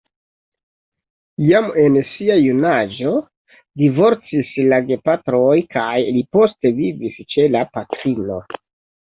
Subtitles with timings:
[1.49, 3.11] Jam en sia junaĝo
[3.83, 8.43] divorcis la gepatroj kaj li poste vivis ĉe la patrino.